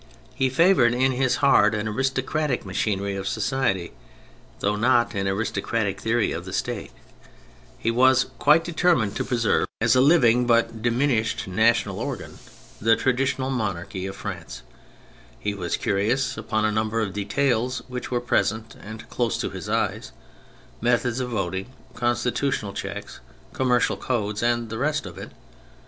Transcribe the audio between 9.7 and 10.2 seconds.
as a I THE CHARACTERS 01